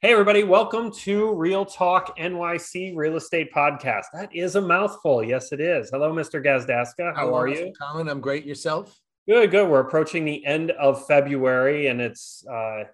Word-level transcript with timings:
Hey, 0.00 0.12
everybody, 0.12 0.44
welcome 0.44 0.92
to 0.98 1.34
Real 1.34 1.64
Talk 1.64 2.16
NYC 2.16 2.94
Real 2.94 3.16
Estate 3.16 3.52
Podcast. 3.52 4.04
That 4.12 4.32
is 4.32 4.54
a 4.54 4.60
mouthful. 4.60 5.24
Yes, 5.24 5.50
it 5.50 5.60
is. 5.60 5.90
Hello, 5.90 6.12
Mr. 6.12 6.40
Gazdaska. 6.40 7.12
How 7.16 7.26
Hello, 7.26 7.36
are 7.36 7.48
you? 7.48 7.72
Colin, 7.76 8.08
I'm 8.08 8.20
great. 8.20 8.46
Yourself? 8.46 8.96
Good, 9.28 9.50
good. 9.50 9.68
We're 9.68 9.80
approaching 9.80 10.24
the 10.24 10.46
end 10.46 10.70
of 10.70 11.04
February, 11.08 11.88
and 11.88 12.00
it's 12.00 12.46
uh, 12.48 12.84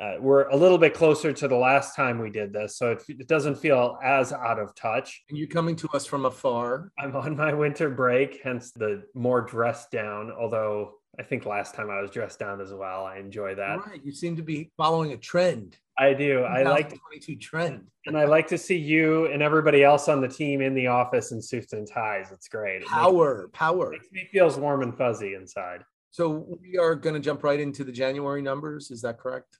uh, 0.00 0.14
we're 0.18 0.48
a 0.48 0.56
little 0.56 0.76
bit 0.76 0.92
closer 0.92 1.32
to 1.32 1.46
the 1.46 1.54
last 1.54 1.94
time 1.94 2.18
we 2.18 2.30
did 2.30 2.52
this, 2.52 2.76
so 2.76 2.90
it, 2.90 3.04
it 3.08 3.28
doesn't 3.28 3.54
feel 3.54 3.96
as 4.02 4.32
out 4.32 4.58
of 4.58 4.74
touch. 4.74 5.22
And 5.28 5.38
you're 5.38 5.46
coming 5.46 5.76
to 5.76 5.88
us 5.90 6.04
from 6.04 6.24
afar. 6.24 6.90
I'm 6.98 7.14
on 7.14 7.36
my 7.36 7.54
winter 7.54 7.90
break, 7.90 8.40
hence 8.42 8.72
the 8.72 9.04
more 9.14 9.40
dressed 9.40 9.92
down. 9.92 10.32
Although 10.32 10.94
I 11.18 11.22
think 11.22 11.44
last 11.44 11.74
time 11.74 11.90
I 11.90 12.00
was 12.00 12.10
dressed 12.10 12.38
down 12.38 12.60
as 12.60 12.72
well. 12.72 13.04
I 13.04 13.18
enjoy 13.18 13.54
that. 13.56 13.84
Right. 13.86 14.00
You 14.04 14.12
seem 14.12 14.36
to 14.36 14.42
be 14.42 14.70
following 14.76 15.12
a 15.12 15.16
trend. 15.16 15.76
I 15.98 16.14
do. 16.14 16.42
I 16.44 16.62
like 16.62 16.88
the 16.88 16.96
twenty 16.96 17.18
two 17.20 17.36
trend. 17.36 17.88
and 18.06 18.16
I 18.16 18.24
like 18.24 18.46
to 18.48 18.56
see 18.58 18.76
you 18.78 19.26
and 19.26 19.42
everybody 19.42 19.82
else 19.84 20.08
on 20.08 20.20
the 20.20 20.28
team 20.28 20.62
in 20.62 20.72
the 20.74 20.86
office 20.86 21.32
in 21.32 21.42
suits 21.42 21.72
and 21.74 21.86
ties. 21.86 22.30
It's 22.32 22.48
great. 22.48 22.76
It 22.76 22.80
makes- 22.80 22.92
Power, 22.92 23.48
power. 23.52 23.90
makes 23.90 24.10
me 24.12 24.26
feels 24.32 24.56
warm 24.56 24.82
and 24.82 24.96
fuzzy 24.96 25.34
inside. 25.34 25.84
So 26.10 26.56
we 26.62 26.78
are 26.78 26.94
going 26.94 27.14
to 27.14 27.20
jump 27.20 27.42
right 27.44 27.60
into 27.60 27.84
the 27.84 27.92
January 27.92 28.40
numbers. 28.40 28.90
Is 28.90 29.02
that 29.02 29.18
correct? 29.18 29.58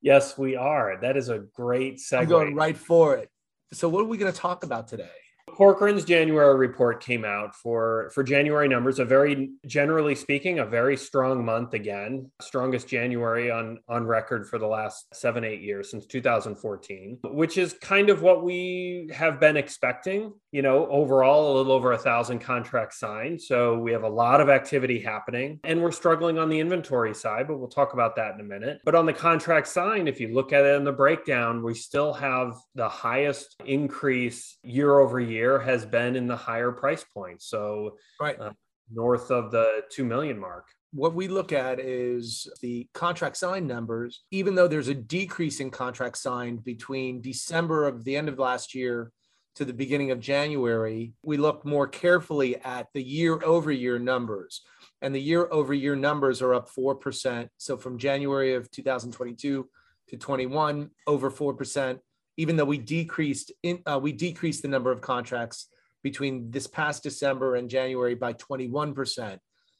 Yes, 0.00 0.38
we 0.38 0.56
are. 0.56 0.98
That 1.00 1.16
is 1.16 1.28
a 1.28 1.40
great 1.54 2.00
I'm 2.12 2.26
segue. 2.26 2.28
going 2.28 2.54
right 2.54 2.76
for 2.76 3.16
it. 3.16 3.28
So 3.72 3.88
what 3.88 4.00
are 4.02 4.08
we 4.08 4.16
going 4.16 4.32
to 4.32 4.38
talk 4.38 4.64
about 4.64 4.88
today? 4.88 5.08
Corcoran's 5.54 6.04
January 6.04 6.56
report 6.56 7.00
came 7.00 7.24
out 7.24 7.54
for 7.54 8.10
for 8.12 8.24
January 8.24 8.66
numbers. 8.66 8.98
A 8.98 9.04
very 9.04 9.52
generally 9.66 10.16
speaking, 10.16 10.58
a 10.58 10.66
very 10.66 10.96
strong 10.96 11.44
month 11.44 11.74
again, 11.74 12.30
strongest 12.42 12.88
January 12.88 13.50
on 13.50 13.78
on 13.88 14.04
record 14.04 14.48
for 14.48 14.58
the 14.58 14.66
last 14.66 15.14
seven 15.14 15.44
eight 15.44 15.60
years 15.60 15.90
since 15.90 16.06
2014, 16.06 17.18
which 17.24 17.56
is 17.56 17.74
kind 17.74 18.10
of 18.10 18.20
what 18.20 18.42
we 18.42 19.08
have 19.14 19.38
been 19.38 19.56
expecting. 19.56 20.32
You 20.50 20.62
know, 20.62 20.86
overall, 20.88 21.52
a 21.52 21.56
little 21.56 21.72
over 21.72 21.92
a 21.92 21.98
thousand 21.98 22.40
contracts 22.40 22.98
signed, 22.98 23.40
so 23.40 23.78
we 23.78 23.92
have 23.92 24.02
a 24.02 24.08
lot 24.08 24.40
of 24.40 24.48
activity 24.48 25.00
happening, 25.00 25.60
and 25.62 25.80
we're 25.80 25.92
struggling 25.92 26.38
on 26.38 26.48
the 26.48 26.58
inventory 26.58 27.14
side, 27.14 27.46
but 27.46 27.58
we'll 27.58 27.68
talk 27.68 27.92
about 27.92 28.16
that 28.16 28.34
in 28.34 28.40
a 28.40 28.44
minute. 28.44 28.80
But 28.84 28.94
on 28.94 29.06
the 29.06 29.12
contract 29.12 29.68
signed, 29.68 30.08
if 30.08 30.20
you 30.20 30.34
look 30.34 30.52
at 30.52 30.64
it 30.64 30.74
in 30.74 30.84
the 30.84 30.92
breakdown, 30.92 31.62
we 31.62 31.74
still 31.74 32.12
have 32.12 32.56
the 32.74 32.88
highest 32.88 33.56
increase 33.64 34.56
year 34.62 34.98
over 34.98 35.20
year 35.20 35.43
has 35.58 35.84
been 35.84 36.16
in 36.16 36.26
the 36.26 36.36
higher 36.36 36.72
price 36.72 37.04
points. 37.04 37.46
So 37.46 37.96
Right. 38.20 38.38
Uh, 38.38 38.52
north 38.90 39.30
of 39.30 39.50
the 39.50 39.82
2 39.90 40.04
million 40.04 40.38
mark. 40.38 40.66
What 40.92 41.14
we 41.14 41.26
look 41.26 41.52
at 41.52 41.80
is 41.80 42.46
the 42.60 42.86
contract 42.94 43.36
signed 43.36 43.66
numbers, 43.66 44.22
even 44.30 44.54
though 44.54 44.68
there's 44.68 44.88
a 44.88 44.94
decrease 44.94 45.60
in 45.60 45.70
contract 45.70 46.18
signed 46.18 46.64
between 46.64 47.20
December 47.20 47.88
of 47.88 48.04
the 48.04 48.16
end 48.16 48.28
of 48.28 48.38
last 48.38 48.74
year 48.74 49.10
to 49.56 49.64
the 49.64 49.72
beginning 49.72 50.10
of 50.10 50.20
January, 50.20 51.12
we 51.22 51.36
look 51.36 51.64
more 51.64 51.86
carefully 51.86 52.56
at 52.62 52.88
the 52.92 53.02
year 53.02 53.40
over 53.44 53.70
year 53.70 53.98
numbers. 53.98 54.62
And 55.00 55.14
the 55.14 55.20
year 55.20 55.48
over 55.50 55.72
year 55.72 55.94
numbers 55.94 56.42
are 56.42 56.54
up 56.54 56.68
4%. 56.70 57.48
So 57.58 57.76
from 57.76 57.98
January 57.98 58.54
of 58.54 58.70
2022 58.70 59.68
to 60.08 60.16
21, 60.16 60.90
over 61.06 61.30
4%, 61.30 61.98
even 62.36 62.56
though 62.56 62.64
we 62.64 62.78
decreased 62.78 63.52
in 63.62 63.80
uh, 63.86 63.98
we 64.02 64.12
decreased 64.12 64.62
the 64.62 64.68
number 64.68 64.90
of 64.90 65.00
contracts 65.00 65.68
between 66.02 66.50
this 66.50 66.66
past 66.66 67.02
December 67.02 67.56
and 67.56 67.68
January 67.68 68.14
by 68.14 68.34
21%. 68.34 69.38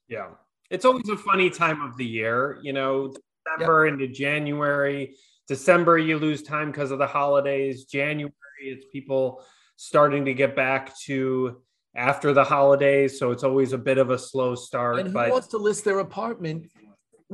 Yeah. 0.08 0.30
It's 0.70 0.86
always 0.86 1.08
a 1.11 1.16
funny 1.16 1.50
time 1.50 1.83
of 1.83 1.96
the 1.98 2.06
year, 2.06 2.58
you 2.62 2.72
know, 2.72 3.14
December 3.44 3.86
into 3.86 4.08
January. 4.08 5.14
December, 5.46 5.98
you 5.98 6.19
lose 6.19 6.42
time 6.42 6.70
because 6.70 6.91
of 6.91 6.98
the 6.98 7.06
holidays. 7.06 7.84
January, 7.84 8.33
it's 8.62 8.86
people 8.91 9.44
starting 9.77 10.24
to 10.24 10.33
get 10.33 10.56
back 10.56 10.98
to 11.00 11.61
after 11.94 12.33
the 12.33 12.42
holidays. 12.42 13.18
So 13.18 13.30
it's 13.30 13.44
always 13.44 13.74
a 13.74 13.79
bit 13.79 13.98
of 13.98 14.08
a 14.08 14.18
slow 14.18 14.55
start. 14.55 14.98
And 14.98 15.08
who 15.08 15.14
but 15.14 15.30
wants 15.30 15.48
to 15.48 15.58
list 15.58 15.84
their 15.84 15.98
apartment 15.98 16.70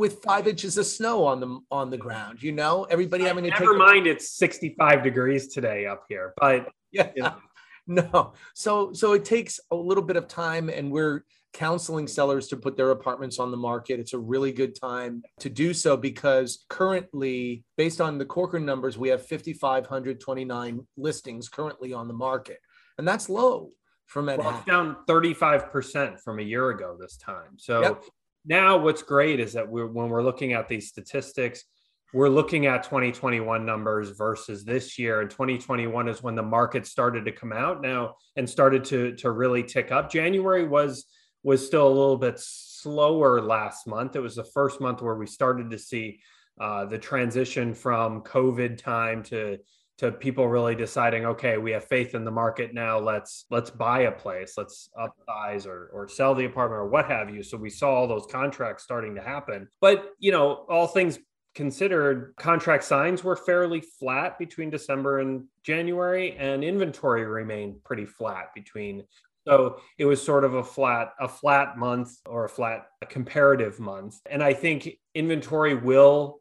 with 0.01 0.23
five 0.25 0.49
inches 0.49 0.77
of 0.79 0.87
snow 0.87 1.25
on 1.25 1.39
the 1.39 1.61
on 1.71 1.91
the 1.91 1.99
ground? 1.99 2.43
You 2.43 2.53
know, 2.53 2.85
everybody 2.85 3.25
having 3.25 3.45
to 3.45 3.51
never 3.51 3.67
take 3.67 3.77
mind, 3.79 4.07
it's 4.09 4.31
65 4.37 5.03
degrees 5.05 5.49
today 5.49 5.87
up 5.87 6.05
here. 6.09 6.33
But 6.39 6.69
Yeah. 6.91 7.11
you 7.15 7.23
know. 7.23 7.35
No. 7.87 8.35
So 8.55 8.93
so 8.93 9.15
it 9.15 9.25
takes 9.25 9.59
a 9.73 9.75
little 9.75 10.05
bit 10.05 10.17
of 10.17 10.29
time 10.29 10.69
and 10.69 10.93
we're 10.93 11.25
counseling 11.53 12.07
sellers 12.07 12.47
to 12.49 12.57
put 12.57 12.77
their 12.77 12.91
apartments 12.93 13.41
on 13.41 13.51
the 13.51 13.57
market. 13.57 13.99
It's 13.99 14.13
a 14.13 14.19
really 14.19 14.53
good 14.53 14.79
time 14.81 15.23
to 15.41 15.49
do 15.51 15.75
so 15.75 15.97
because 15.97 16.65
currently 16.69 17.65
based 17.77 18.01
on 18.01 18.17
the 18.19 18.25
Corcoran 18.25 18.65
numbers 18.65 18.97
we 18.97 19.09
have 19.09 19.27
5529 19.27 20.87
listings 20.97 21.49
currently 21.49 21.93
on 21.93 22.07
the 22.07 22.15
market. 22.15 22.59
And 22.99 23.09
that's 23.09 23.29
low 23.29 23.73
Well, 24.15 24.25
Manhattan. 24.25 24.55
it's 24.59 24.67
down 24.67 24.97
35% 25.09 26.21
from 26.21 26.39
a 26.39 26.43
year 26.43 26.71
ago 26.71 26.97
this 27.01 27.17
time. 27.17 27.59
So 27.59 27.81
Yep. 27.81 28.05
Now 28.45 28.79
what's 28.79 29.03
great 29.03 29.41
is 29.41 29.53
that 29.53 29.69
we're 29.69 29.87
when 29.87 30.09
we're 30.09 30.23
looking 30.23 30.53
at 30.53 30.69
these 30.69 30.89
statistics, 30.89 31.65
we're 32.13 32.29
looking 32.29 32.67
at 32.67 32.83
2021 32.83 33.65
numbers 33.65 34.11
versus 34.11 34.65
this 34.65 34.99
year. 34.99 35.21
And 35.21 35.31
2021 35.31 36.09
is 36.09 36.23
when 36.23 36.35
the 36.35 36.43
market 36.43 36.87
started 36.87 37.25
to 37.27 37.33
come 37.33 37.53
out 37.53 37.81
now 37.81 38.17
and 38.37 38.49
started 38.49 38.85
to 38.87 39.15
to 39.17 39.31
really 39.31 39.63
tick 39.63 39.93
up. 39.93 40.11
January 40.11 40.67
was 40.67 41.07
was 41.43 41.67
still 41.67 41.87
a 41.87 41.89
little 41.89 42.19
bit 42.19 42.39
slower 42.39 43.41
last 43.41 43.87
month. 43.87 44.17
It 44.17 44.21
was 44.21 44.37
the 44.37 44.45
first 44.45 44.81
month 44.81 45.03
where 45.03 45.15
we 45.15 45.27
started 45.27 45.71
to 45.71 45.79
see 45.79 46.21
uh, 46.61 46.85
the 46.85 46.99
transition 46.99 47.75
from 47.75 48.23
COVID 48.23 48.77
time 48.77 49.23
to 49.25 49.59
to 50.01 50.11
people 50.11 50.49
really 50.49 50.75
deciding, 50.75 51.27
okay, 51.27 51.59
we 51.59 51.73
have 51.73 51.85
faith 51.85 52.15
in 52.15 52.25
the 52.25 52.31
market 52.31 52.73
now. 52.73 52.99
Let's 52.99 53.45
let's 53.51 53.69
buy 53.69 54.03
a 54.03 54.13
place, 54.13 54.55
let's 54.57 54.89
upsize 54.99 55.67
or 55.67 55.91
or 55.93 56.09
sell 56.09 56.35
the 56.35 56.47
apartment 56.47 56.81
or 56.81 56.89
what 56.89 57.05
have 57.05 57.29
you. 57.29 57.43
So 57.43 57.59
we 57.59 57.69
saw 57.69 57.91
all 57.91 58.07
those 58.07 58.27
contracts 58.31 58.83
starting 58.83 59.15
to 59.17 59.21
happen. 59.21 59.69
But 59.79 60.13
you 60.19 60.33
know, 60.33 60.65
all 60.71 60.87
things 60.87 61.19
considered, 61.55 62.33
contract 62.39 62.85
signs 62.85 63.23
were 63.23 63.37
fairly 63.37 63.83
flat 63.83 64.39
between 64.39 64.71
December 64.71 65.19
and 65.19 65.45
January, 65.65 66.35
and 66.39 66.65
inventory 66.65 67.27
remained 67.27 67.85
pretty 67.85 68.07
flat 68.07 68.55
between. 68.55 69.05
So 69.47 69.81
it 69.99 70.07
was 70.07 70.23
sort 70.23 70.45
of 70.45 70.55
a 70.55 70.65
flat, 70.65 71.13
a 71.21 71.29
flat 71.29 71.77
month 71.77 72.13
or 72.25 72.47
a 72.47 72.49
flat 72.49 72.87
a 73.03 73.07
comparative 73.07 73.81
month. 73.81 74.19
And 74.31 74.43
I 74.43 74.55
think 74.55 74.89
inventory 75.15 75.75
will 75.75 76.40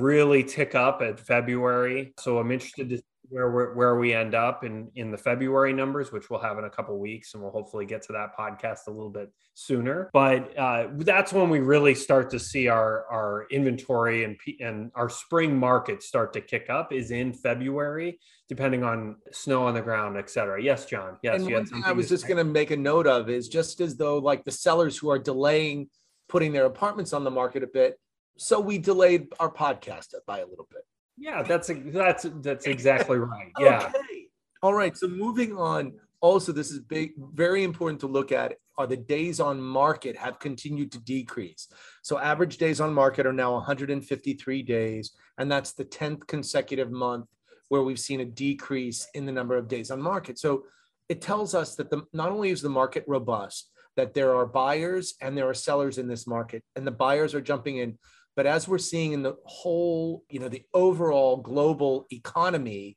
really 0.00 0.44
tick 0.44 0.74
up 0.74 1.02
at 1.02 1.18
February. 1.20 2.14
So 2.18 2.38
I'm 2.38 2.50
interested 2.50 2.88
to 2.90 2.98
see 2.98 3.04
where 3.30 3.72
where 3.72 3.96
we 3.96 4.12
end 4.12 4.34
up 4.34 4.64
in 4.64 4.90
in 4.96 5.10
the 5.10 5.16
February 5.16 5.72
numbers, 5.72 6.12
which 6.12 6.28
we'll 6.28 6.40
have 6.40 6.58
in 6.58 6.64
a 6.64 6.70
couple 6.70 6.98
weeks, 6.98 7.34
and 7.34 7.42
we'll 7.42 7.52
hopefully 7.52 7.86
get 7.86 8.02
to 8.02 8.12
that 8.12 8.36
podcast 8.38 8.86
a 8.86 8.90
little 8.90 9.10
bit 9.10 9.32
sooner. 9.54 10.10
But 10.12 10.56
uh, 10.58 10.88
that's 10.98 11.32
when 11.32 11.48
we 11.48 11.60
really 11.60 11.94
start 11.94 12.30
to 12.30 12.38
see 12.38 12.68
our 12.68 13.06
our 13.10 13.46
inventory 13.50 14.24
and 14.24 14.36
and 14.60 14.90
our 14.94 15.08
spring 15.08 15.56
market 15.56 16.02
start 16.02 16.32
to 16.34 16.40
kick 16.40 16.68
up 16.68 16.92
is 16.92 17.10
in 17.10 17.32
February, 17.32 18.18
depending 18.48 18.84
on 18.84 19.16
snow 19.32 19.66
on 19.66 19.74
the 19.74 19.82
ground, 19.82 20.18
et 20.18 20.28
cetera. 20.28 20.62
Yes, 20.62 20.86
John. 20.86 21.18
Yes, 21.22 21.42
and 21.42 21.52
one 21.52 21.66
thing 21.66 21.82
I 21.84 21.92
was 21.92 22.08
just 22.08 22.28
going 22.28 22.38
to 22.38 22.44
make 22.44 22.70
a 22.70 22.76
note 22.76 23.06
of 23.06 23.30
is 23.30 23.48
just 23.48 23.80
as 23.80 23.96
though 23.96 24.18
like 24.18 24.44
the 24.44 24.52
sellers 24.52 24.98
who 24.98 25.10
are 25.10 25.18
delaying 25.18 25.88
putting 26.28 26.52
their 26.52 26.66
apartments 26.66 27.12
on 27.12 27.22
the 27.22 27.30
market 27.30 27.62
a 27.62 27.66
bit, 27.66 27.98
so 28.36 28.60
we 28.60 28.78
delayed 28.78 29.28
our 29.38 29.50
podcast 29.50 30.14
by 30.26 30.40
a 30.40 30.46
little 30.46 30.66
bit. 30.70 30.82
Yeah, 31.16 31.42
that's 31.42 31.70
that's 31.86 32.26
that's 32.40 32.66
exactly 32.66 33.18
right. 33.18 33.52
Yeah. 33.58 33.86
Okay. 33.86 34.26
All 34.62 34.74
right. 34.74 34.96
So 34.96 35.08
moving 35.08 35.56
on. 35.56 35.92
Also, 36.20 36.52
this 36.52 36.70
is 36.70 36.80
big, 36.80 37.12
very 37.18 37.64
important 37.64 38.00
to 38.00 38.06
look 38.06 38.32
at 38.32 38.54
are 38.78 38.86
the 38.86 38.96
days 38.96 39.40
on 39.40 39.60
market 39.60 40.16
have 40.16 40.38
continued 40.38 40.90
to 40.92 40.98
decrease. 41.00 41.68
So 42.02 42.18
average 42.18 42.56
days 42.56 42.80
on 42.80 42.92
market 42.92 43.26
are 43.26 43.32
now 43.32 43.52
153 43.52 44.62
days, 44.62 45.12
and 45.38 45.50
that's 45.50 45.72
the 45.72 45.84
10th 45.84 46.26
consecutive 46.26 46.90
month 46.90 47.26
where 47.68 47.82
we've 47.82 48.00
seen 48.00 48.20
a 48.20 48.24
decrease 48.24 49.06
in 49.14 49.26
the 49.26 49.32
number 49.32 49.56
of 49.56 49.68
days 49.68 49.90
on 49.90 50.00
market. 50.00 50.38
So 50.38 50.64
it 51.08 51.20
tells 51.20 51.54
us 51.54 51.76
that 51.76 51.90
the 51.90 52.02
not 52.12 52.30
only 52.30 52.50
is 52.50 52.62
the 52.62 52.68
market 52.68 53.04
robust, 53.06 53.70
that 53.96 54.14
there 54.14 54.34
are 54.34 54.46
buyers 54.46 55.14
and 55.20 55.36
there 55.36 55.48
are 55.48 55.54
sellers 55.54 55.98
in 55.98 56.08
this 56.08 56.26
market, 56.26 56.62
and 56.74 56.86
the 56.86 56.90
buyers 56.90 57.34
are 57.34 57.40
jumping 57.40 57.78
in. 57.78 57.98
But 58.36 58.46
as 58.46 58.66
we're 58.66 58.78
seeing 58.78 59.12
in 59.12 59.22
the 59.22 59.36
whole, 59.44 60.24
you 60.28 60.40
know, 60.40 60.48
the 60.48 60.64
overall 60.74 61.36
global 61.36 62.06
economy, 62.10 62.96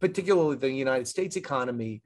particularly 0.00 0.56
the 0.56 0.70
United 0.70 1.08
States 1.08 1.36
economy, 1.36 2.02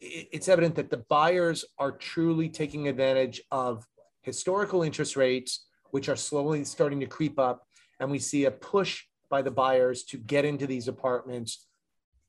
it's 0.00 0.48
evident 0.48 0.74
that 0.74 0.90
the 0.90 1.04
buyers 1.08 1.64
are 1.78 1.92
truly 1.92 2.48
taking 2.48 2.88
advantage 2.88 3.40
of 3.50 3.86
historical 4.22 4.82
interest 4.82 5.16
rates, 5.16 5.66
which 5.90 6.08
are 6.08 6.16
slowly 6.16 6.64
starting 6.64 7.00
to 7.00 7.06
creep 7.06 7.38
up. 7.38 7.66
And 8.00 8.10
we 8.10 8.18
see 8.18 8.44
a 8.44 8.50
push 8.50 9.04
by 9.30 9.42
the 9.42 9.50
buyers 9.50 10.02
to 10.04 10.18
get 10.18 10.44
into 10.44 10.66
these 10.66 10.88
apartments 10.88 11.66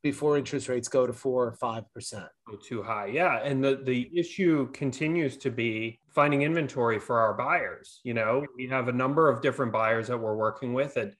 before 0.03 0.37
interest 0.37 0.67
rates 0.67 0.87
go 0.87 1.07
to 1.07 1.13
four 1.13 1.47
or 1.47 1.53
five 1.53 1.91
percent. 1.93 2.27
too 2.61 2.83
high. 2.83 3.07
Yeah, 3.07 3.39
and 3.43 3.63
the 3.63 3.81
the 3.83 4.09
issue 4.13 4.69
continues 4.71 5.37
to 5.37 5.49
be 5.49 5.99
finding 6.13 6.43
inventory 6.43 6.99
for 6.99 7.19
our 7.19 7.33
buyers. 7.33 8.01
You 8.03 8.13
know, 8.13 8.45
we 8.55 8.67
have 8.67 8.87
a 8.89 8.93
number 8.93 9.29
of 9.29 9.41
different 9.41 9.71
buyers 9.71 10.07
that 10.07 10.17
we're 10.17 10.35
working 10.35 10.73
with 10.73 10.97
and 10.97 11.15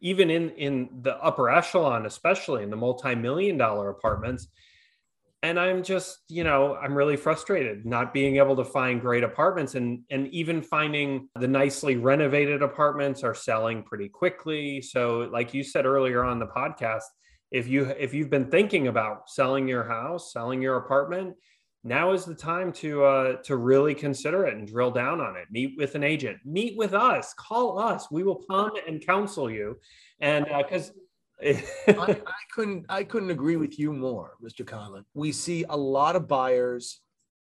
even 0.00 0.30
in 0.30 0.50
in 0.50 0.88
the 1.02 1.16
upper 1.16 1.50
echelon 1.50 2.06
especially 2.06 2.62
in 2.62 2.70
the 2.70 2.76
multi-million 2.76 3.56
dollar 3.56 3.90
apartments 3.90 4.48
and 5.42 5.58
i'm 5.58 5.82
just 5.82 6.18
you 6.28 6.44
know 6.44 6.76
i'm 6.76 6.94
really 6.94 7.16
frustrated 7.16 7.84
not 7.84 8.12
being 8.12 8.36
able 8.36 8.56
to 8.56 8.64
find 8.64 9.00
great 9.00 9.24
apartments 9.24 9.74
and 9.74 10.00
and 10.10 10.26
even 10.28 10.62
finding 10.62 11.28
the 11.40 11.48
nicely 11.48 11.96
renovated 11.96 12.62
apartments 12.62 13.22
are 13.22 13.34
selling 13.34 13.82
pretty 13.82 14.08
quickly 14.08 14.80
so 14.80 15.28
like 15.32 15.52
you 15.54 15.62
said 15.62 15.86
earlier 15.86 16.24
on 16.24 16.38
the 16.38 16.46
podcast 16.46 17.02
if 17.50 17.66
you 17.68 17.84
if 17.98 18.12
you've 18.14 18.30
been 18.30 18.50
thinking 18.50 18.88
about 18.88 19.28
selling 19.30 19.66
your 19.68 19.84
house 19.84 20.32
selling 20.32 20.60
your 20.60 20.76
apartment 20.76 21.34
now 21.84 22.12
is 22.12 22.24
the 22.24 22.34
time 22.34 22.72
to 22.72 23.04
uh 23.04 23.36
to 23.42 23.56
really 23.56 23.94
consider 23.94 24.46
it 24.46 24.54
and 24.54 24.68
drill 24.68 24.90
down 24.90 25.20
on 25.20 25.36
it 25.36 25.46
meet 25.50 25.74
with 25.76 25.94
an 25.94 26.04
agent 26.04 26.38
meet 26.44 26.76
with 26.76 26.94
us 26.94 27.34
call 27.34 27.78
us 27.78 28.10
we 28.10 28.22
will 28.22 28.42
come 28.50 28.72
and 28.86 29.04
counsel 29.04 29.50
you 29.50 29.78
and 30.20 30.46
because 30.58 30.90
uh, 30.90 31.54
I, 31.88 32.10
I, 32.10 32.16
couldn't 32.52 32.86
I 32.88 33.04
couldn't 33.04 33.30
agree 33.30 33.56
with 33.56 33.78
you 33.78 33.92
more, 33.92 34.32
Mr. 34.42 34.64
Conlon. 34.64 35.04
We 35.14 35.30
see 35.30 35.64
a 35.68 35.76
lot 35.76 36.16
of 36.16 36.26
buyers 36.26 37.00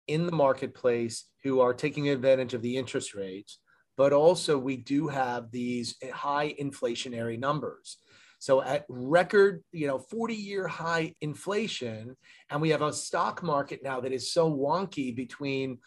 in 0.07 0.25
the 0.25 0.31
marketplace 0.31 1.25
who 1.43 1.61
are 1.61 1.73
taking 1.73 2.09
advantage 2.09 2.53
of 2.53 2.61
the 2.61 2.75
interest 2.75 3.15
rates, 3.15 3.59
but 3.97 4.13
also 4.13 4.57
we 4.57 4.77
do 4.77 5.07
have 5.07 5.51
these 5.51 5.95
high 6.13 6.53
inflationary 6.61 7.39
numbers. 7.39 7.97
So 8.39 8.61
at 8.61 8.85
record, 8.89 9.63
you 9.71 9.87
know, 9.87 9.97
40 9.97 10.35
year 10.35 10.67
high 10.67 11.13
inflation, 11.21 12.15
and 12.49 12.61
we 12.61 12.69
have 12.69 12.81
a 12.81 12.93
stock 12.93 13.43
market 13.43 13.81
now 13.83 14.01
that 14.01 14.11
is 14.11 14.31
so 14.31 14.51
wonky 14.51 15.15
between 15.15 15.79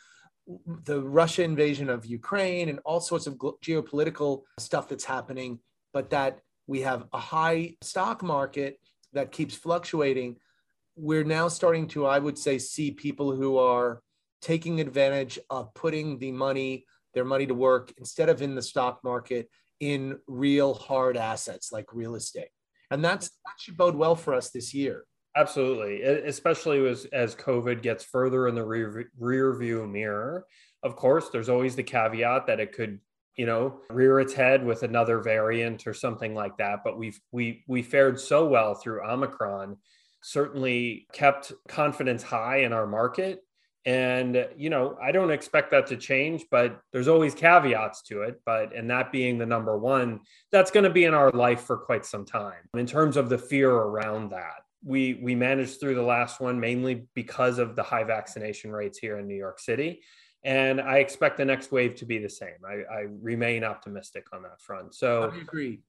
the 0.84 1.02
Russia 1.02 1.42
invasion 1.42 1.90
of 1.90 2.06
Ukraine 2.06 2.68
and 2.68 2.80
all 2.84 3.00
sorts 3.00 3.26
of 3.26 3.34
geopolitical 3.34 4.42
stuff 4.58 4.88
that's 4.88 5.04
happening, 5.04 5.58
but 5.92 6.10
that 6.10 6.40
we 6.66 6.80
have 6.80 7.04
a 7.12 7.18
high 7.18 7.76
stock 7.82 8.22
market 8.22 8.78
that 9.12 9.32
keeps 9.32 9.54
fluctuating. 9.54 10.36
We're 10.96 11.24
now 11.24 11.48
starting 11.48 11.86
to, 11.88 12.06
I 12.06 12.18
would 12.18 12.38
say, 12.38 12.58
see 12.58 12.90
people 12.90 13.34
who 13.34 13.58
are 13.58 14.00
taking 14.40 14.80
advantage 14.80 15.38
of 15.50 15.72
putting 15.74 16.18
the 16.18 16.32
money, 16.32 16.86
their 17.14 17.24
money 17.24 17.46
to 17.46 17.54
work 17.54 17.92
instead 17.98 18.28
of 18.28 18.42
in 18.42 18.54
the 18.54 18.62
stock 18.62 19.00
market 19.04 19.48
in 19.80 20.18
real 20.26 20.74
hard 20.74 21.16
assets 21.16 21.72
like 21.72 21.86
real 21.92 22.14
estate. 22.14 22.50
And 22.90 23.04
that's 23.04 23.28
that 23.28 23.54
should 23.58 23.76
bode 23.76 23.96
well 23.96 24.16
for 24.16 24.34
us 24.34 24.50
this 24.50 24.72
year. 24.72 25.04
Absolutely, 25.36 26.02
especially 26.02 26.86
as 26.88 27.04
as 27.12 27.36
COVID 27.36 27.82
gets 27.82 28.04
further 28.04 28.48
in 28.48 28.54
the 28.54 28.64
rear, 28.64 29.10
rear 29.18 29.54
view 29.56 29.86
mirror. 29.86 30.46
Of 30.82 30.96
course, 30.96 31.28
there's 31.30 31.48
always 31.48 31.76
the 31.76 31.82
caveat 31.82 32.46
that 32.46 32.60
it 32.60 32.72
could 32.72 33.00
you 33.38 33.46
know 33.46 33.80
rear 33.88 34.20
its 34.20 34.34
head 34.34 34.66
with 34.66 34.82
another 34.82 35.20
variant 35.20 35.86
or 35.86 35.94
something 35.94 36.34
like 36.34 36.58
that 36.58 36.80
but 36.84 36.98
we've 36.98 37.18
we 37.30 37.64
we 37.68 37.80
fared 37.82 38.20
so 38.20 38.46
well 38.46 38.74
through 38.74 39.00
omicron 39.08 39.76
certainly 40.20 41.06
kept 41.12 41.52
confidence 41.68 42.22
high 42.22 42.58
in 42.58 42.72
our 42.72 42.86
market 42.86 43.38
and 43.84 44.48
you 44.56 44.70
know 44.70 44.96
i 45.00 45.12
don't 45.12 45.30
expect 45.30 45.70
that 45.70 45.86
to 45.86 45.96
change 45.96 46.44
but 46.50 46.80
there's 46.92 47.08
always 47.08 47.34
caveats 47.34 48.02
to 48.02 48.22
it 48.22 48.40
but 48.44 48.74
and 48.74 48.90
that 48.90 49.12
being 49.12 49.38
the 49.38 49.46
number 49.46 49.78
one 49.78 50.20
that's 50.50 50.70
going 50.70 50.84
to 50.84 50.90
be 50.90 51.04
in 51.04 51.14
our 51.14 51.30
life 51.30 51.62
for 51.62 51.76
quite 51.76 52.04
some 52.04 52.24
time 52.24 52.68
in 52.74 52.86
terms 52.86 53.16
of 53.16 53.28
the 53.28 53.38
fear 53.38 53.70
around 53.70 54.30
that 54.30 54.62
we 54.84 55.14
we 55.22 55.34
managed 55.34 55.80
through 55.80 55.94
the 55.94 56.02
last 56.02 56.40
one 56.40 56.58
mainly 56.58 57.06
because 57.14 57.58
of 57.58 57.76
the 57.76 57.82
high 57.82 58.04
vaccination 58.04 58.72
rates 58.72 58.98
here 58.98 59.18
in 59.18 59.26
new 59.26 59.36
york 59.36 59.60
city 59.60 60.00
and 60.44 60.80
I 60.80 60.98
expect 60.98 61.36
the 61.36 61.44
next 61.44 61.72
wave 61.72 61.96
to 61.96 62.06
be 62.06 62.18
the 62.18 62.28
same. 62.28 62.54
I, 62.66 62.82
I 62.92 63.06
remain 63.20 63.64
optimistic 63.64 64.26
on 64.32 64.42
that 64.42 64.60
front. 64.60 64.94
So 64.94 65.30
I 65.32 65.36
agree. 65.36 65.80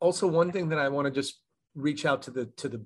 Also, 0.00 0.26
one 0.26 0.52
thing 0.52 0.68
that 0.70 0.78
I 0.78 0.88
want 0.88 1.06
to 1.06 1.10
just 1.10 1.40
reach 1.74 2.04
out 2.04 2.22
to 2.22 2.30
the 2.30 2.46
to 2.56 2.68
the 2.68 2.84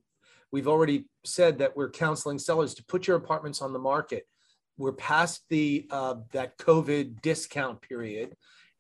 we've 0.53 0.69
already 0.69 1.07
said 1.25 1.59
that 1.59 1.77
we're 1.77 1.91
counseling 1.91 2.39
sellers 2.39 2.75
to 2.75 2.85
put 2.85 3.07
your 3.07 3.17
apartments 3.17 3.63
on 3.63 3.73
the 3.73 3.79
market. 3.79 4.27
We're 4.77 4.93
past 4.93 5.45
the 5.49 5.87
uh, 5.91 6.17
that 6.33 6.59
COVID 6.59 7.21
discount 7.21 7.83
period, 7.83 8.37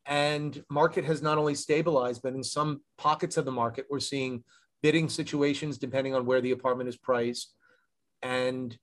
and 0.06 0.62
market 0.70 1.04
has 1.04 1.20
not 1.22 1.38
only 1.38 1.54
stabilized, 1.54 2.22
but 2.22 2.34
in 2.34 2.42
some 2.42 2.80
pockets 2.96 3.36
of 3.36 3.44
the 3.44 3.52
market, 3.52 3.86
we're 3.90 4.00
seeing 4.00 4.42
bidding 4.82 5.08
situations 5.08 5.76
depending 5.78 6.14
on 6.14 6.24
where 6.24 6.40
the 6.40 6.52
apartment 6.52 6.88
is 6.88 6.96
priced. 6.96 7.54
And 8.22 8.76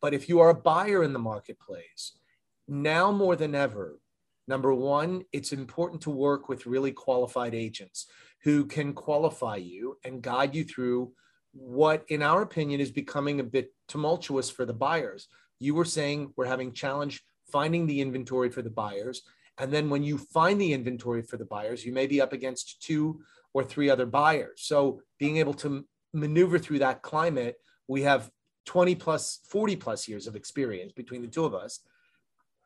but 0.00 0.14
if 0.14 0.28
you 0.28 0.40
are 0.40 0.50
a 0.50 0.54
buyer 0.54 1.04
in 1.04 1.12
the 1.12 1.18
marketplace, 1.18 2.18
now 2.66 3.12
more 3.12 3.36
than 3.36 3.54
ever, 3.54 4.00
number 4.48 4.74
one, 4.74 5.22
it's 5.32 5.52
important 5.52 6.00
to 6.02 6.10
work 6.10 6.48
with 6.48 6.66
really 6.66 6.90
qualified 6.90 7.54
agents 7.54 8.06
who 8.42 8.64
can 8.66 8.92
qualify 8.92 9.56
you 9.56 9.96
and 10.04 10.22
guide 10.22 10.56
you 10.56 10.64
through 10.64 11.12
what, 11.52 12.04
in 12.08 12.22
our 12.22 12.42
opinion, 12.42 12.80
is 12.80 12.90
becoming 12.90 13.40
a 13.40 13.44
bit 13.44 13.72
tumultuous 13.88 14.50
for 14.50 14.64
the 14.64 14.72
buyers. 14.72 15.28
You 15.58 15.74
were 15.74 15.84
saying 15.84 16.32
we're 16.36 16.46
having 16.46 16.72
challenge 16.72 17.22
finding 17.50 17.86
the 17.86 18.00
inventory 18.00 18.50
for 18.50 18.62
the 18.62 18.70
buyers. 18.70 19.22
And 19.58 19.70
then 19.72 19.90
when 19.90 20.02
you 20.02 20.16
find 20.16 20.60
the 20.60 20.72
inventory 20.72 21.22
for 21.22 21.36
the 21.36 21.44
buyers, 21.44 21.84
you 21.84 21.92
may 21.92 22.06
be 22.06 22.20
up 22.20 22.32
against 22.32 22.82
two 22.82 23.20
or 23.52 23.62
three 23.62 23.90
other 23.90 24.06
buyers. 24.06 24.62
So 24.62 25.02
being 25.18 25.36
able 25.36 25.54
to 25.54 25.84
maneuver 26.14 26.58
through 26.58 26.78
that 26.80 27.02
climate, 27.02 27.56
we 27.86 28.02
have 28.02 28.30
20 28.64 28.94
plus, 28.94 29.40
40 29.48 29.76
plus 29.76 30.08
years 30.08 30.26
of 30.26 30.36
experience 30.36 30.92
between 30.92 31.20
the 31.20 31.28
two 31.28 31.44
of 31.44 31.54
us 31.54 31.80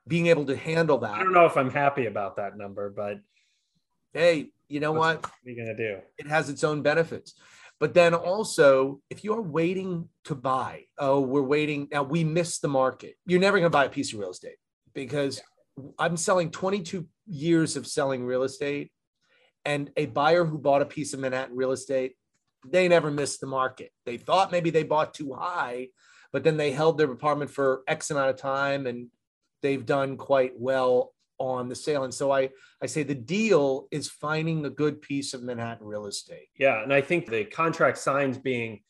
being 0.09 0.29
able 0.29 0.45
to 0.47 0.57
handle 0.57 0.99
that. 0.99 1.15
I 1.15 1.19
don't 1.19 1.33
know 1.33 1.47
if 1.47 1.57
I'm 1.57 1.71
happy 1.71 2.07
about 2.07 2.37
that 2.37 2.57
number, 2.57 2.91
but 2.91 3.19
hey, 4.13 4.51
you 4.69 4.81
know 4.81 4.93
what? 4.93 5.23
What 5.23 5.33
are 5.47 5.51
you 5.51 5.57
gonna 5.57 5.77
do? 5.77 5.99
It 6.19 6.29
has 6.29 6.49
its 6.49 6.63
own 6.65 6.83
benefits. 6.83 7.35
But 7.79 7.95
then 7.95 8.15
also, 8.15 9.01
if 9.11 9.23
you're 9.23 9.43
waiting 9.43 10.09
to 10.25 10.35
buy, 10.35 10.85
oh, 10.99 11.21
we're 11.21 11.43
waiting 11.43 11.89
now, 11.93 12.03
we 12.03 12.25
missed 12.25 12.63
the 12.63 12.69
market. 12.69 13.17
You're 13.27 13.41
never 13.41 13.59
gonna 13.59 13.71
buy 13.71 13.85
a 13.85 13.91
piece 13.91 14.13
of 14.13 14.19
real 14.19 14.31
estate 14.31 14.57
because 14.95 15.43
I'm 15.99 16.17
selling 16.17 16.51
22 16.51 17.07
years 17.27 17.77
of 17.77 17.87
selling 17.87 18.25
real 18.25 18.45
estate, 18.45 18.93
and 19.65 19.91
a 19.97 20.07
buyer 20.07 20.45
who 20.45 20.59
bought 20.59 20.81
a 20.81 20.87
piece 20.87 21.13
of 21.13 21.21
Manhattan 21.21 21.57
real 21.57 21.73
estate, 21.73 22.17
they 22.65 22.89
never 22.89 23.11
missed 23.11 23.41
the 23.41 23.47
market. 23.47 23.91
They 24.07 24.17
thought 24.17 24.53
maybe 24.53 24.71
they 24.71 24.85
bought 24.85 25.13
too 25.13 25.35
high, 25.35 25.89
but 26.33 26.45
then 26.45 26.57
they 26.57 26.71
held 26.71 26.99
their 26.99 27.11
apartment 27.11 27.51
for 27.51 27.83
X 27.87 28.11
amount 28.11 28.31
of 28.31 28.37
time 28.37 28.87
and 28.87 29.09
they've 29.63 29.85
done 29.85 30.17
quite 30.17 30.53
well 30.57 31.13
on 31.39 31.69
the 31.69 31.75
sale. 31.75 32.05
And 32.05 32.15
so 32.15 32.31
I, 32.31 32.51
I 32.83 32.87
say 32.87 33.03
the 33.03 33.15
deal 33.15 33.89
is 33.91 34.09
finding 34.09 34.65
a 34.65 34.71
good 34.71 35.01
piece 35.01 35.35
of 35.35 35.43
Manhattan 35.43 35.87
real 35.87 36.07
estate. 36.07 36.49
Yeah. 36.59 36.83
And 36.83 36.93
I 36.93 37.01
think 37.01 37.31
the 37.31 37.45
contract 37.45 37.99
signs 37.99 38.39
being 38.39 38.81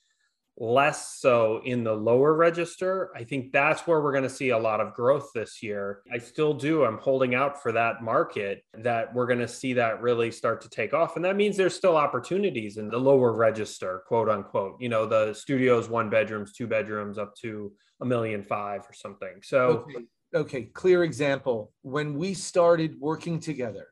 less 0.59 1.19
so 1.19 1.61
in 1.65 1.85
the 1.85 1.93
lower 1.93 2.35
register, 2.35 3.11
I 3.15 3.25
think 3.25 3.53
that's 3.53 3.87
where 3.87 4.01
we're 4.01 4.13
going 4.13 4.25
to 4.25 4.31
see 4.31 4.51
a 4.51 4.59
lot 4.59 4.81
of 4.81 4.95
growth 4.95 5.31
this 5.35 5.63
year. 5.63 6.03
I 6.11 6.19
still 6.19 6.55
do. 6.55 6.85
I'm 6.85 6.99
holding 6.99 7.35
out 7.35 7.63
for 7.63 7.73
that 7.73 8.03
market 8.03 8.65
that 8.73 9.13
we're 9.15 9.27
going 9.27 9.41
to 9.41 9.49
see 9.49 9.75
that 9.75 10.01
really 10.01 10.31
start 10.31 10.63
to 10.63 10.69
take 10.71 10.95
off. 10.95 11.17
And 11.17 11.25
that 11.25 11.37
means 11.37 11.57
there's 11.57 11.75
still 11.75 11.97
opportunities 11.97 12.79
in 12.79 12.89
the 12.89 12.99
lower 12.99 13.33
register, 13.33 14.03
quote 14.07 14.31
unquote, 14.31 14.81
you 14.81 14.89
know, 14.89 15.05
the 15.05 15.35
studios, 15.35 15.89
one 15.91 16.09
bedrooms, 16.09 16.53
two 16.53 16.67
bedrooms 16.67 17.19
up 17.19 17.35
to 17.37 17.73
a 18.01 18.07
million 18.07 18.43
five 18.43 18.81
or 18.89 18.93
something. 18.95 19.41
So, 19.43 19.59
okay 19.59 20.07
okay, 20.35 20.65
clear 20.65 21.05
example. 21.05 21.73
When 21.83 22.19
we 22.19 22.35
started 22.35 23.01
working 23.01 23.39
together 23.41 23.87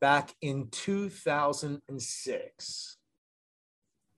back 0.00 0.34
in 0.40 0.68
2006, 0.70 2.96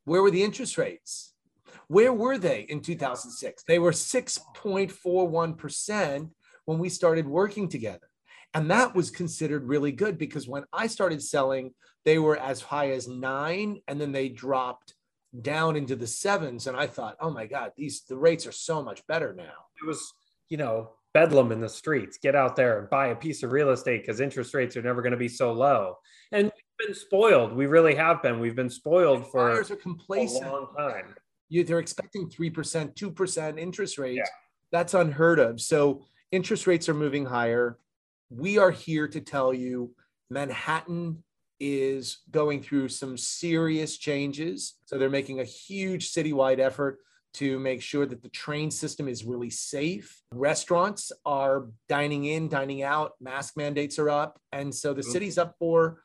where 0.04 0.22
were 0.22 0.30
the 0.30 0.42
interest 0.42 0.78
rates? 0.78 1.34
Where 1.88 2.12
were 2.12 2.38
they 2.38 2.66
in 2.68 2.80
2006? 2.80 3.64
They 3.66 3.78
were 3.78 3.92
6.41% 3.92 6.30
when 6.64 6.78
we 6.78 6.88
started 6.88 7.26
working 7.26 7.68
together. 7.68 8.08
And 8.54 8.70
that 8.70 8.94
was 8.94 9.10
considered 9.10 9.64
really 9.64 9.92
good 9.92 10.16
because 10.16 10.48
when 10.48 10.64
I 10.72 10.86
started 10.86 11.22
selling, 11.22 11.74
they 12.04 12.18
were 12.18 12.36
as 12.36 12.62
high 12.62 12.92
as 12.92 13.08
nine 13.08 13.80
and 13.88 14.00
then 14.00 14.12
they 14.12 14.28
dropped 14.28 14.94
down 15.42 15.74
into 15.76 15.96
the 15.96 16.06
sevens. 16.06 16.68
And 16.68 16.76
I 16.76 16.86
thought, 16.86 17.16
oh 17.20 17.30
my 17.30 17.46
God, 17.46 17.72
these 17.76 18.02
the 18.08 18.16
rates 18.16 18.46
are 18.46 18.52
so 18.52 18.82
much 18.82 19.06
better 19.06 19.34
now. 19.34 19.52
It 19.82 19.86
was, 19.86 20.14
you 20.48 20.56
know, 20.56 20.92
bedlam 21.14 21.52
in 21.52 21.60
the 21.60 21.68
streets. 21.68 22.18
Get 22.18 22.34
out 22.34 22.56
there 22.56 22.80
and 22.80 22.90
buy 22.90 23.08
a 23.08 23.16
piece 23.16 23.42
of 23.42 23.52
real 23.52 23.70
estate 23.70 24.02
because 24.02 24.20
interest 24.20 24.52
rates 24.52 24.76
are 24.76 24.82
never 24.82 25.00
going 25.00 25.12
to 25.12 25.16
be 25.16 25.28
so 25.28 25.52
low. 25.52 25.96
And 26.32 26.44
we've 26.44 26.88
been 26.88 26.94
spoiled. 26.94 27.54
We 27.54 27.66
really 27.66 27.94
have 27.94 28.22
been. 28.22 28.40
We've 28.40 28.56
been 28.56 28.68
spoiled 28.68 29.30
for 29.30 29.52
buyers 29.52 29.70
are 29.70 29.76
complacent. 29.76 30.44
a 30.44 30.52
long 30.52 30.74
time. 30.76 31.14
You, 31.48 31.64
they're 31.64 31.78
expecting 31.78 32.28
three 32.28 32.50
percent, 32.50 32.96
two 32.96 33.10
percent 33.10 33.58
interest 33.58 33.96
rates. 33.96 34.16
Yeah. 34.18 34.30
That's 34.72 34.94
unheard 34.94 35.38
of. 35.38 35.60
So 35.60 36.04
interest 36.32 36.66
rates 36.66 36.88
are 36.88 36.94
moving 36.94 37.24
higher. 37.24 37.78
We 38.28 38.58
are 38.58 38.72
here 38.72 39.06
to 39.08 39.20
tell 39.20 39.54
you 39.54 39.94
Manhattan 40.30 41.22
is 41.60 42.18
going 42.30 42.60
through 42.62 42.88
some 42.88 43.16
serious 43.16 43.96
changes. 43.96 44.74
So 44.86 44.98
they're 44.98 45.08
making 45.08 45.38
a 45.38 45.44
huge 45.44 46.12
citywide 46.12 46.58
effort 46.58 46.98
to 47.34 47.58
make 47.58 47.82
sure 47.82 48.06
that 48.06 48.22
the 48.22 48.28
train 48.28 48.70
system 48.70 49.08
is 49.08 49.24
really 49.24 49.50
safe. 49.50 50.22
Restaurants 50.32 51.10
are 51.26 51.66
dining 51.88 52.24
in, 52.24 52.48
dining 52.48 52.82
out, 52.82 53.12
mask 53.20 53.56
mandates 53.56 53.98
are 53.98 54.08
up. 54.08 54.38
And 54.52 54.74
so 54.74 54.94
the 54.94 55.02
mm-hmm. 55.02 55.10
city's 55.10 55.38
up 55.38 55.56
for 55.58 56.03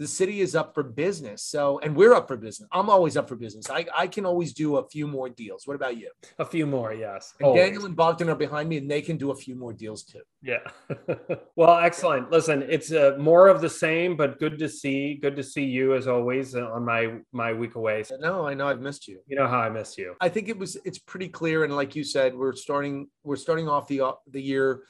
the 0.00 0.06
city 0.06 0.40
is 0.40 0.56
up 0.56 0.72
for 0.74 0.82
business. 0.82 1.42
So, 1.42 1.78
and 1.80 1.94
we're 1.94 2.14
up 2.14 2.26
for 2.26 2.38
business. 2.38 2.66
I'm 2.72 2.88
always 2.88 3.18
up 3.18 3.28
for 3.28 3.36
business. 3.36 3.68
I, 3.68 3.84
I 3.94 4.06
can 4.06 4.24
always 4.24 4.54
do 4.54 4.78
a 4.78 4.88
few 4.88 5.06
more 5.06 5.28
deals. 5.28 5.66
What 5.66 5.74
about 5.74 5.98
you? 5.98 6.10
A 6.38 6.44
few 6.46 6.66
more, 6.66 6.94
yes. 6.94 7.34
And 7.38 7.54
Daniel 7.54 7.84
and 7.84 7.94
Bogdan 7.94 8.30
are 8.30 8.34
behind 8.34 8.70
me, 8.70 8.78
and 8.78 8.90
they 8.90 9.02
can 9.02 9.18
do 9.18 9.30
a 9.30 9.34
few 9.34 9.54
more 9.54 9.74
deals 9.74 10.04
too. 10.04 10.22
Yeah. 10.40 10.60
well, 11.54 11.76
excellent. 11.80 12.30
Listen, 12.30 12.64
it's 12.66 12.90
uh, 12.90 13.16
more 13.18 13.48
of 13.48 13.60
the 13.60 13.68
same, 13.68 14.16
but 14.16 14.40
good 14.40 14.58
to 14.60 14.70
see. 14.70 15.18
Good 15.20 15.36
to 15.36 15.42
see 15.42 15.64
you 15.64 15.94
as 15.94 16.08
always 16.08 16.56
uh, 16.56 16.70
on 16.72 16.82
my 16.82 17.18
my 17.32 17.52
week 17.52 17.74
away. 17.74 18.02
No, 18.20 18.46
I 18.46 18.54
know 18.54 18.68
I've 18.68 18.80
missed 18.80 19.06
you. 19.06 19.20
You 19.26 19.36
know 19.36 19.48
how 19.48 19.58
I 19.58 19.68
miss 19.68 19.98
you. 19.98 20.14
I 20.18 20.30
think 20.30 20.48
it 20.48 20.58
was. 20.58 20.78
It's 20.86 20.98
pretty 20.98 21.28
clear, 21.28 21.64
and 21.64 21.76
like 21.76 21.94
you 21.94 22.04
said, 22.04 22.34
we're 22.34 22.54
starting. 22.54 23.08
We're 23.22 23.36
starting 23.36 23.68
off 23.68 23.86
the 23.86 24.00
uh, 24.00 24.12
the 24.30 24.40
year 24.40 24.80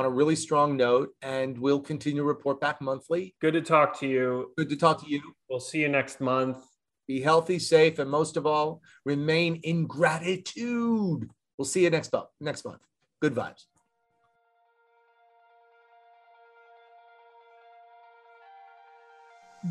on 0.00 0.06
a 0.06 0.10
really 0.10 0.34
strong 0.34 0.78
note, 0.78 1.14
and 1.20 1.58
we'll 1.58 1.78
continue 1.78 2.22
to 2.22 2.26
report 2.26 2.58
back 2.58 2.80
monthly. 2.80 3.34
Good 3.38 3.52
to 3.52 3.60
talk 3.60 4.00
to 4.00 4.06
you. 4.06 4.52
Good 4.56 4.70
to 4.70 4.76
talk 4.76 5.02
to 5.04 5.10
you. 5.10 5.20
We'll 5.50 5.60
see 5.60 5.80
you 5.80 5.90
next 5.90 6.22
month. 6.22 6.64
Be 7.06 7.20
healthy, 7.20 7.58
safe, 7.58 7.98
and 7.98 8.10
most 8.10 8.38
of 8.38 8.46
all, 8.46 8.80
remain 9.04 9.56
in 9.56 9.86
gratitude. 9.86 11.28
We'll 11.58 11.66
see 11.66 11.84
you 11.84 11.90
next 11.90 12.10
month. 12.14 12.28
Next 12.40 12.64
month. 12.64 12.80
Good 13.20 13.34
vibes. 13.34 13.66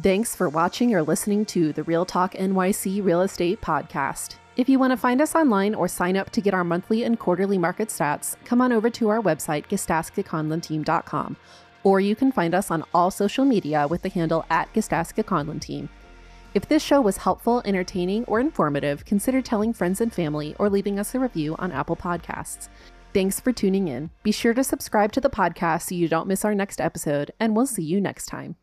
Thanks 0.03 0.36
for 0.36 0.48
watching 0.48 0.93
or 0.93 1.01
listening 1.01 1.45
to 1.48 1.74
the 1.74 1.81
Real 1.81 2.05
Talk 2.05 2.33
NYC 2.33 3.03
Real 3.03 3.21
Estate 3.21 3.62
Podcast. 3.62 4.36
If 4.60 4.68
you 4.68 4.78
want 4.78 4.92
to 4.92 4.98
find 4.98 5.22
us 5.22 5.36
online 5.36 5.74
or 5.74 5.88
sign 5.88 6.18
up 6.18 6.32
to 6.32 6.42
get 6.42 6.54
our 6.54 6.66
monthly 6.66 7.06
and 7.06 7.18
quarterly 7.18 7.58
market 7.58 7.88
stats, 7.88 8.36
come 8.44 8.60
on 8.60 8.74
over 8.74 8.89
to 8.89 9.08
our 9.08 9.22
website, 9.22 9.70
GazdaskaConlon.team.com, 9.70 11.38
or 11.86 12.01
you 12.01 12.13
can 12.13 12.34
find 12.34 12.54
us 12.54 12.70
on 12.70 12.84
all 12.94 13.10
social 13.10 13.46
media 13.46 13.88
with 13.88 14.01
the 14.01 14.10
handle 14.10 14.46
at 14.50 14.68
Team. 14.74 15.88
If 16.54 16.68
this 16.68 16.84
show 16.84 17.00
was 17.00 17.16
helpful, 17.16 17.62
entertaining, 17.63 18.25
or 18.25 18.42
informative, 18.42 19.06
consider 19.06 19.42
telling 19.42 19.72
friends 19.72 20.01
and 20.01 20.13
family 20.13 20.58
or 20.60 20.70
leaving 20.70 21.00
us 21.00 21.16
a 21.16 21.22
review 21.22 21.56
on 21.58 21.72
Apple 21.72 21.96
Podcasts. 21.96 22.68
Thanks 23.13 23.39
for 23.39 23.54
tuning 23.54 23.88
in. 23.88 24.10
Be 24.24 24.34
sure 24.34 24.54
to 24.54 24.66
subscribe 24.66 25.13
to 25.13 25.22
the 25.22 25.30
podcast 25.30 25.84
so 25.84 25.96
you 25.96 26.10
don't 26.10 26.28
miss 26.28 26.44
our 26.44 26.54
next 26.54 26.82
episode, 26.82 27.32
and 27.39 27.56
we'll 27.56 27.66
see 27.66 27.84
you 27.84 28.01
next 28.01 28.25
time. 28.25 28.58